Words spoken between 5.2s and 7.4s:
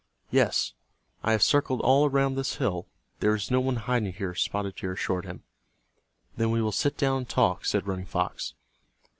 him. "Then we will sit down and